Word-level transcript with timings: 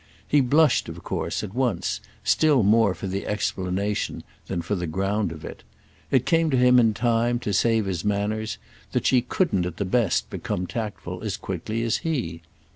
He 0.27 0.41
blushed 0.41 0.89
of 0.89 1.03
course, 1.03 1.43
at 1.43 1.53
once, 1.53 2.01
still 2.23 2.63
more 2.63 2.95
for 2.95 3.05
the 3.05 3.27
explanation 3.27 4.23
than 4.47 4.63
for 4.63 4.73
the 4.73 4.87
ground 4.87 5.31
of 5.31 5.45
it: 5.45 5.61
it 6.09 6.25
came 6.25 6.49
to 6.49 6.57
him 6.57 6.79
in 6.79 6.95
time 6.95 7.37
to 7.41 7.53
save 7.53 7.85
his 7.85 8.03
manners 8.03 8.57
that 8.93 9.05
she 9.05 9.21
couldn't 9.21 9.67
at 9.67 9.77
the 9.77 9.85
best 9.85 10.27
become 10.31 10.65
tactful 10.65 11.21
as 11.21 11.37
quickly 11.37 11.83
as 11.83 11.97
he. 11.97 12.41